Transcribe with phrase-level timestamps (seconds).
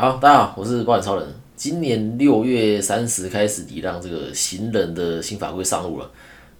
[0.00, 1.28] 好，大家好，我是保险超人。
[1.54, 6.10] 今年六月三十开始礼让这个行人的新法规上路了。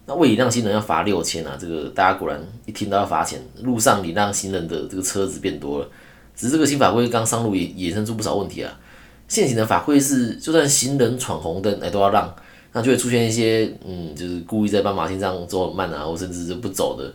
[0.05, 5.87] 那未礼让行人要罚六千啊，这个大家果然一听到要罚钱，路上礼让行人的这个车子变多了。
[6.35, 8.79] 只是这个新法规刚上路也衍生出不少问题啊。
[9.27, 12.31] 现行的法规是，就算行人闯红灯，哎都要让，
[12.73, 17.11] 那就会出现一些嗯，就是故意在斑马线上走很慢啊，或甚至是不走的。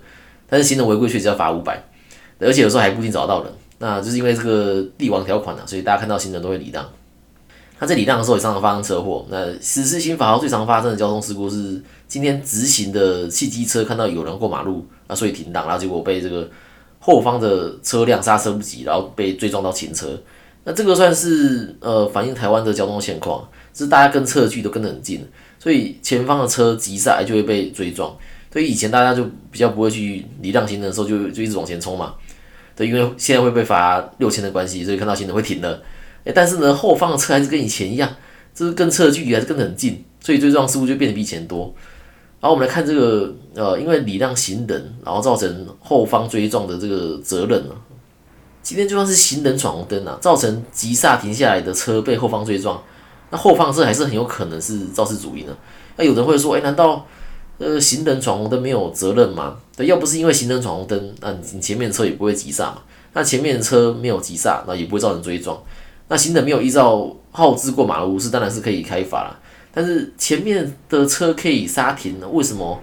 [0.48, 1.80] 但是行人违规确实要罚五百，
[2.40, 3.52] 而且有时候还不一定找得到人。
[3.78, 6.88] 那就是因为这个帝王条款啊，所以大家看到行人都会礼让。
[7.78, 9.26] 他在礼让的时候也常常发生车祸。
[9.28, 16.48] 那实施新法后最常发生的交通事故是，今天直行的汽机车看到有人过马路啊，所以停档，然后结果被这个
[16.98, 20.18] 后方的车辆刹车不及，然后被追撞到前车。
[20.64, 25.22] 那这个算是呃反映台湾的交通现况，是大家跟车距都跟得很近，
[25.58, 28.16] 所以前方的车急刹就会被追撞。
[28.50, 32.14] 所以以前大家就比较不会去礼让行人的时候，就就一直往前冲嘛。
[32.76, 35.82] 对，因为现在会被罚六千的关系，所以看到行人会停了。
[36.24, 38.08] 诶，但是呢，后方的车还是跟以前一样，
[38.54, 41.74] 就是跟车的距离还是跟得很近，所以追撞事故就变得比以前多。
[42.38, 47.74] 然后我们来看这个，呃，因为礼让行人，然后造成后方追撞的这个责任呢。
[48.62, 52.82] 今天就算是行人闯红灯啊，造成急刹停下来的车被后方追撞，
[53.30, 55.56] 那后方车还是很有可能是肇事主因的。
[55.96, 57.06] 那有人会说，诶，难道？
[57.58, 59.56] 呃，行人闯红灯没有责任吗？
[59.76, 62.82] 对，要不是因为行人闯红灯，那你前面的车也不会急刹嘛。
[63.14, 65.58] 那前面的车没有急刹，那也不会造成追撞。
[66.08, 69.40] 那行人没有依照号志过马路是当然是可以开罚了。
[69.72, 72.78] 但是前面的车可以刹停呢，为什么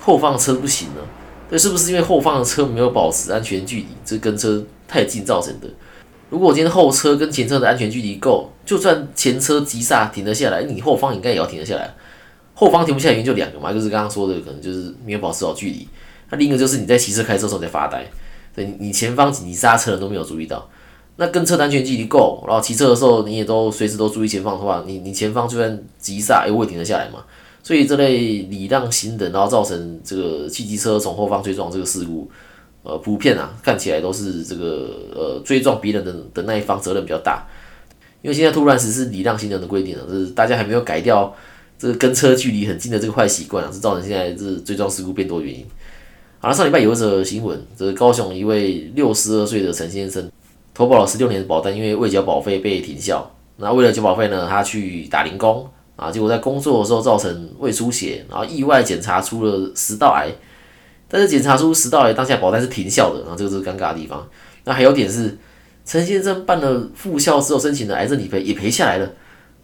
[0.00, 1.00] 后方的车不行呢？
[1.48, 5.68] 对是不是因为后方的车没有保持安全距离，这跟车太近造成的？
[6.28, 11.94] 如果今天后车跟前车的安全距离够，就算前车急刹停得下来，你后方应该也要停得下来。
[12.58, 15.86] 后方停不下来原因就两个嘛，就是刚刚说的，可能就是没有保持好距离。
[16.30, 18.04] 那另一个就是你在骑车开车的时候在发呆，
[18.54, 20.66] 对，你前方你刹车都没有注意到。
[21.18, 27.24] 那跟车的安全距离够，然后骑车的时候你也都随时都注意前方的话，你你前方就算急刹也会停得下来嘛。
[27.62, 32.30] 所以这类礼让行人，然后造成这个汽机车从后方追撞这个事故，
[32.84, 37.46] 呃，普遍啊看起来都是这个呃追撞别人的的那一方责任比较大。
[38.22, 41.34] 因为现在突然实施礼让行人的规定了，就是大家还没有改掉。
[41.78, 45.64] 这个跟车距离很近的这个坏习惯啊，是造成现在这追撞事故变多原因。
[46.38, 50.30] 好了，上礼拜有一则新闻，这是高雄一位六十二岁的陈先生，
[50.74, 53.30] 投保了十六年的保单，因为未缴保费被停效。
[53.56, 55.66] 那为了缴保费呢，他去打零工
[55.96, 60.30] 啊，结果在工作的时候造成胃出血，然后意外检查出了食道癌。
[61.08, 64.28] 但是检查出食道癌当下保单是停效的，然后这个是尴尬的地方。
[64.64, 65.38] 那还有点是，
[65.84, 69.10] 陈先生办了复效之后申请的癌症理赔也赔下来了。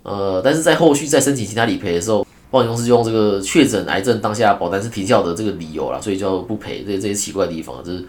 [0.02, 6.84] 呃，但是在后续再申请其他理赔的时候，保险公司就用这个确诊癌症当下保单是停效的这个理由了，所以就不赔。
[6.84, 8.04] 这这些奇怪的地方，就是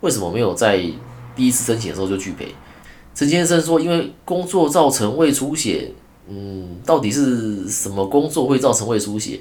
[0.00, 0.78] 为什么没有在
[1.36, 2.48] 第一次申请的时候就拒赔？
[3.14, 5.92] 陈先生说，因为工作造成胃出血，
[6.28, 9.40] 嗯，到底是什么工作会造成胃出血？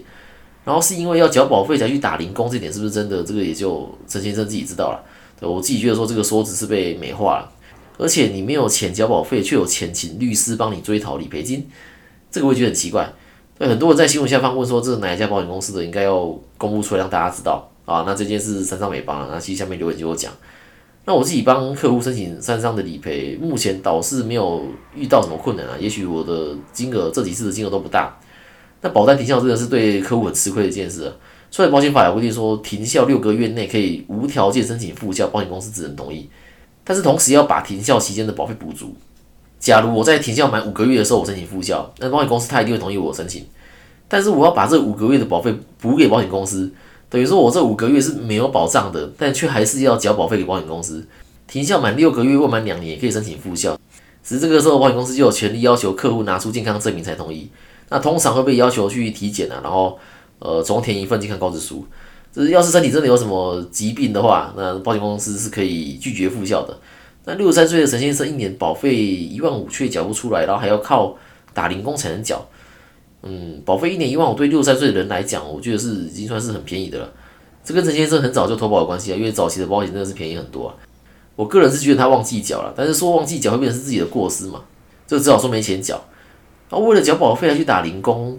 [0.66, 3.24] 然后是因为要缴保费才去打零工，这点是不是真的？
[3.24, 5.03] 这个也就陈先生自己知道了。
[5.40, 7.52] 对我自己觉得说这个说辞是被美化了，
[7.97, 11.68] 而且你没有钱缴保费，却有钱请律师帮你追讨理赔金。
[12.33, 13.07] 这个我觉得很奇怪，
[13.59, 18.03] 对很多人在新闻下方问说，这是哪一家保险公司的，应该要公布出来让大家知道啊。
[18.07, 20.33] 那这件事三商美邦，那其实下面留言就有讲。
[21.05, 25.77] 那我自己帮客户申请三商的理赔，目前倒是没有遇到什么困难啊。
[25.79, 28.17] 也许我的金额这几次的金额都不大。
[28.81, 31.13] 那保单停效真的是对客户很吃亏的一件事啊。
[31.51, 36.27] 虽然保险法有规定说，停效六个月内可以无条件申请复效，保险公司只能同意，
[36.83, 38.95] 但是同时要把停效期间的保费补足。
[39.63, 43.46] 假如我在停效满五个月的时候，我申请复效，那保险公司他一定会同意我申请。
[44.09, 46.69] 但是我要把这五个月的保费补给保险公司，
[47.09, 51.07] 等于说我这五个月是没有保障的，但却还是要缴保费给保险公司。
[51.47, 53.79] 停效满六个月，未满两年可以申请复效，
[54.22, 57.50] 只是这个时候保险公司就有权利要求客户拿出健康证明才同意。
[57.88, 59.97] 那通常会被要求去体检啊，然后
[60.40, 61.88] 呃总填一份健康告知书。
[62.34, 66.78] 就是要是身体真的有什么疾病的话，那保险公司是可以拒绝复效的。
[67.25, 71.15] 那六十三岁的陈先生一年保费一万五却缴不出来，然后还要靠
[71.53, 72.45] 打零工才能缴。
[73.21, 77.09] 嗯，保费一年一万五对六十三岁的人来讲，我觉得是已经算是很便宜的了。
[77.63, 80.75] 这跟陈先生很早就投保有关系啊，因为早期的保险真的是便宜很多啊。
[81.38, 84.62] 我个人是觉得他忘记缴了，但是说忘记缴会变成是自己的过失嘛？
[85.07, 86.03] 这只好说没钱缴。
[86.69, 88.38] 然后为了缴保费还去打零工，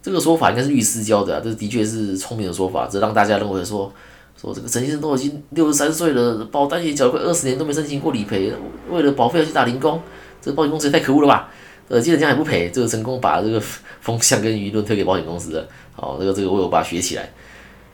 [0.00, 3.92] 这个说法应该是律师教的啊，这的确是聪明的说法，这让大家认为说。
[4.40, 8.52] 说这个陈先生都已经六十三岁了，保单也缴了快二十年都没申请过理赔，
[8.90, 10.00] 为了保费要去打零工，
[10.42, 11.48] 这保险公司也太可恶了吧？
[11.88, 13.60] 呃，既然这样还不赔，这个成功把这个
[14.00, 15.68] 风向跟舆论推给保险公司了。
[15.92, 17.30] 好，这个这个我有把它学起来。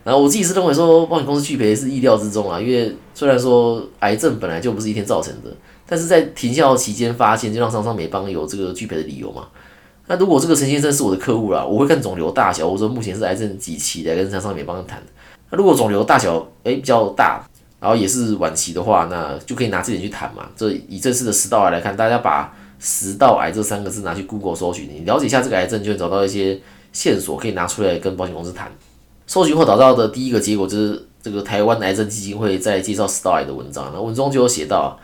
[0.02, 5.50] 然后我自己是认为说，保险公司拒赔是意料之中啊，因为虽然说癌症本来就不是一天造成的，
[5.86, 9.48] 但是在停效期间发现，就让商商美邦有这个拒赔的理由嘛。
[10.06, 15.02] 那如果这个陈先生是我的客户啦，我会看肿瘤大小，我说目前是癌症几期来跟商商美邦谈。
[15.50, 17.44] 如果肿瘤大小诶比较大，
[17.80, 20.48] 然后也是晚期的话，那就可以拿这点去谈嘛。
[20.56, 26.58] 这以这次的食道癌来看，大家把食道癌这三个字拿去 Google 搜寻，你了解一下这个癌症，就会找到一些
[26.92, 28.70] 线索，可以拿出来跟保险公司谈。
[29.26, 34.98] 搜寻后找到的第一个结果就是这个台湾癌症基金会在介绍食道癌的文章，那文中就有写到。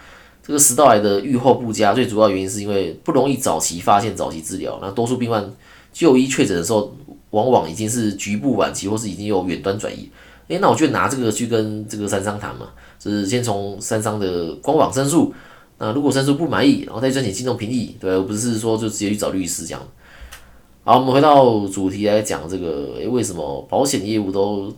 [0.47, 4.79] 这个食道癌的预后不佳，最主要原因是因为不容易早期发现、早期治疗。
[4.81, 5.45] 那多数病患
[5.93, 6.95] 就医确诊的时候，
[7.31, 10.09] 往往已经是局部晚期，或是已经有远端转移。
[10.49, 15.33] 诶，那我就拿这个去跟这个三商谈嘛，就是先从三商的官网申诉。
[15.79, 19.83] 那如果申诉不满意，然后再申请金融评议，对，而不是说就直接去找律师这样。
[20.85, 24.73] 好，我们回到主题来讲这个，诶，为什么保险业务都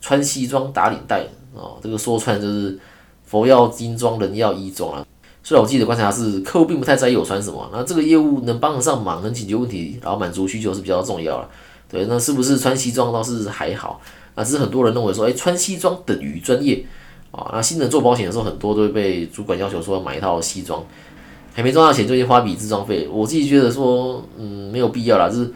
[0.00, 1.20] 穿西装打领带
[1.56, 1.74] 啊？
[1.82, 2.78] 这个说穿就是
[3.24, 5.06] 佛要金装，人要衣装啊。
[5.42, 11.50] 虽然我自己的观察是，客户并不太在意我穿什么，那这个业务能帮得上忙，能解决问题，然后满足需求是比较重要了。
[11.88, 14.00] 对，那是不是穿西装倒是还好，
[14.34, 16.84] 啊，只是很多人认为说，哎，穿西装等于专业
[17.30, 17.50] 啊。
[17.52, 20.84] 那新人做保险的时候，很多都会被主管要求说买一套西装，
[21.52, 23.08] 还没赚到钱就先花笔自装费。
[23.10, 25.52] 我自己觉得说，嗯，没有必要啦，就是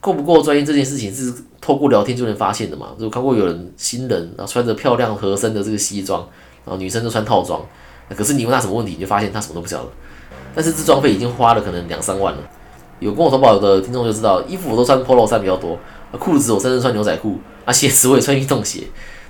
[0.00, 2.88] 够不够专业这件事情是透过聊天就能发现的嘛。
[2.98, 6.20] 就看过有人新人啊穿着漂亮合身的这个西装，
[6.64, 7.60] 然后女生就穿套装。
[8.16, 9.88] 可是你问他什么问题，你就发现他什么都不晓得。
[10.52, 12.40] 但是自装费已经花了可能两三万了。
[12.98, 15.78] 有跟我投保的听众就知道，衣服我都穿 polo 衫比较多，
[16.18, 18.82] 裤子我甚至穿牛仔裤，啊鞋子我也穿运动鞋。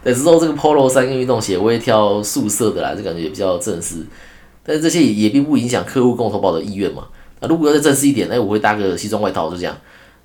[0.03, 4.07] 对，之后这个 polo 衫跟运动鞋我也挑素色的啦，就感觉也比较正式。
[4.63, 7.07] 但是这些也并不影响客户跟我投保的意愿嘛。
[7.41, 9.77] 那如果要再正式一点，哎，我会搭个西装外套，就这样。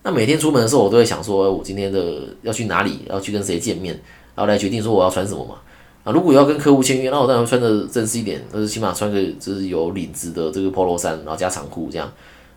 [0.04, 3.94] 那每天出门的时候，我都会想说，我今天的要去哪里，要去跟谁见面，
[4.36, 5.56] 然后来决定说我要穿什么嘛。
[6.04, 12.10] 啊，如果要跟客户签约，那我当然穿的正式一点，就是起码穿个就是有领子的这个 polo 衫，然后加长裤这样。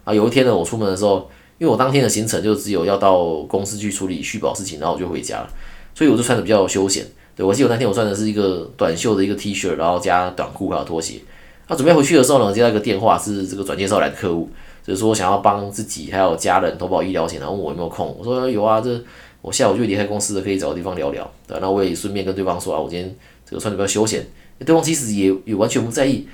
[0.05, 1.29] 啊，有一天呢，我出门的时候，
[1.59, 5.51] 因为我当天的行程就只有要到公司去处理续保事情，然后我就回家了，
[5.95, 7.05] 所以我就穿的比较休闲。
[7.37, 11.21] 对我记得那天我穿的是一个短袖的一个 T 恤，然后加短裤还有拖鞋。
[11.67, 14.49] 那准备回去的时候呢，接到一个电话，是这个转介绍来的客户，
[14.85, 18.17] 就是说想要帮自己还有家人投保医疗险，然后问我有没有空。
[18.19, 19.01] 我说有啊，这
[19.43, 21.31] 我下午就离开公司了，可以找个地方聊聊。
[21.47, 23.15] 对，那我也顺便跟对方说啊，我今天。
[23.51, 24.27] 这个穿的比较休闲，
[24.59, 26.29] 对方其实也也完全不在意。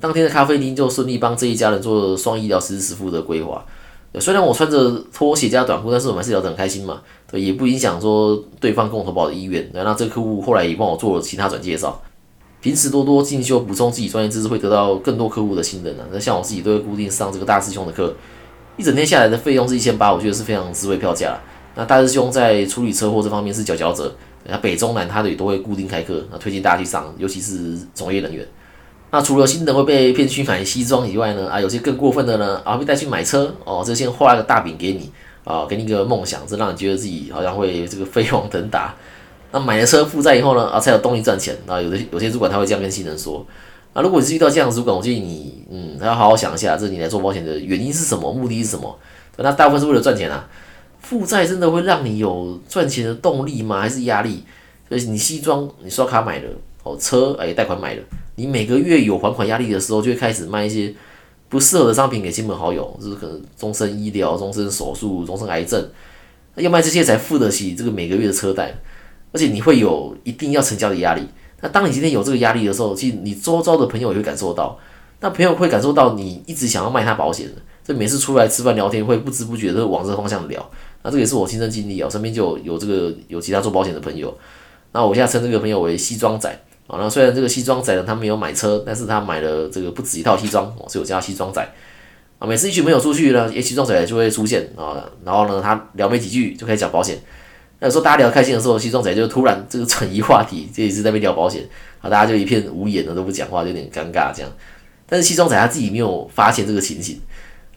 [0.00, 3.62] 当天的咖啡厅就顺利帮这一家人做双医疗实时付的规划。
[4.20, 7.00] 虽然我穿着拖鞋加短裤，但是我们还是聊得很开心嘛。
[7.30, 9.68] 对，也不影响说对方跟我投保的意愿。
[9.72, 12.00] 那这个客户后来也帮我做了其他转介绍。
[12.60, 16.04] 平时多多进修，补充自己专业知识，会得到更多客户的信任啊。
[16.10, 18.14] 那像我自己都会固定上这个大师兄的课，
[18.76, 21.38] 一整天下来的费用是一千八，我觉得是非常值回票价。
[21.74, 24.14] 那大师兄在处理车祸这方面是佼佼者。
[24.48, 28.46] 那北中南他的也都会固定开课，那推荐大家去上，尤其是从业人员。
[29.10, 35.10] 那除了新人会被骗去买西装以外呢，啊，有些更过分的呢，啊，被带去买车哦，这先画一个大饼给你
[35.44, 38.94] 啊，给你一个梦想，这让你觉得自己好像会这个飞黄腾达。
[39.52, 41.56] 那买了车负债以后呢，啊，才有动力赚钱。
[41.66, 43.46] 啊，有的有些主管他会这样跟新人说。
[43.92, 48.98] 啊，如果你是遇到这样的主管，我建议你，嗯，要好好想一下，这你来做保险的原因是什么，目的是什么？
[49.36, 50.46] 那大部分是为了赚钱啊。
[51.00, 53.80] 负债真的会让你有赚钱的动力吗？
[53.80, 54.42] 还是压力？
[54.88, 56.50] 所以你西装你刷卡买了，
[56.82, 58.02] 哦车哎贷款买了，
[58.36, 60.94] 你每个月有还款压力的时候，就会开始卖一些
[61.48, 65.88] 不适合的商品给亲朋好友，就是可能终身医疗、终身手术、终身癌症，
[66.56, 68.74] 要卖这些才付得起这个每个月的车贷，
[69.32, 71.22] 而且你会有一定要成交的压力。
[71.60, 74.78] 那当你今天有这个压力的时候，其实你周遭的朋友也会感受到，
[75.20, 80.70] 那朋友会感受到你一直想要卖他保险的，这每次出来吃饭聊天会不知不觉的往这个方向聊。
[81.02, 84.36] 那这也是我亲身经历啊，身边就有有这个有其他做保险的朋友，
[84.92, 86.98] 那我现在称这个朋友为西装仔啊。
[86.98, 91.62] 那虽然这个西装仔呢，他没有买车，但是他买了这个不止一套西装，哦是有叫西装仔
[92.38, 92.46] 啊。
[92.46, 97.18] 每次一群朋友出去呢，诶，西装仔就会出现啊，然后呢，他聊没几句就开始讲保险。
[97.78, 101.62] 那有时候大家聊开心的时候，西装仔就突然这个转移话题，这一次在被聊保险
[102.00, 104.50] 啊，大家就一片无言的都不讲话，就有点尴尬这样。
[105.08, 107.20] 但是西装仔他自己没有发现这个情形。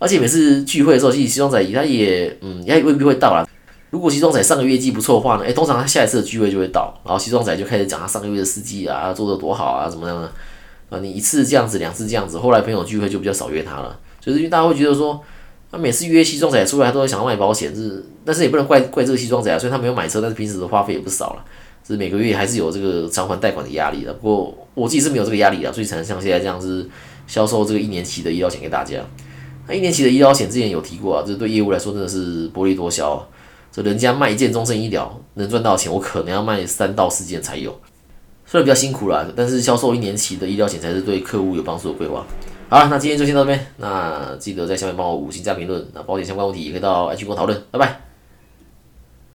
[0.02, 3.46] 而且每次聚会的时候，其实西装仔他也嗯，也未必会到啦。
[3.90, 10.30] 如果西装仔上个月绩不错的话呢，诶，通常他下一次的聚会就会到，然后西装仔就开始讲他上个月的司机啊做的多好啊，怎么样呢？
[10.90, 15.20] 啊，你一次这样子，两次这样子，后来朋友聚会就比较少约他了，就是因为大家会觉得说，
[15.72, 21.46] 他每次约西装仔出来，他都会想要卖保险，是，但是也不能怪怪这个西装仔啊，所以他没有买车，但是平时的花费也不少了，
[21.88, 24.14] 是每个月还是有这个偿还贷款的压力的。
[24.14, 26.88] 不过我自己是没有这个压力的，所以才能像现在这样子
[27.28, 29.00] 销售这个一年期的医疗险给大家。
[29.68, 33.28] 那一年期的医疗险之前有提过啊，这对业务来说真的是薄利多销。
[33.72, 37.80] 这人家卖一件终身医疗能赚到钱，我可能要卖三到四件才有。
[38.46, 42.26] 虽然比较辛苦啦，但是销售一年期的医疗险才是对客户有帮助的规划。
[42.68, 48.09] 好了，那今天就先到这边，那记得在下面帮我五星加评论，那保险相关问题也可以到 h go 讨论，拜拜。